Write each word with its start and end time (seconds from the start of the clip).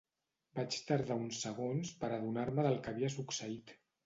Vaig 0.59 0.77
tardar 0.91 1.17
uns 1.25 1.41
segons 1.45 1.93
per 2.01 2.09
adonar-me 2.17 2.67
del 2.71 2.81
que 2.89 2.95
havia 2.97 3.13
succeït. 3.19 3.77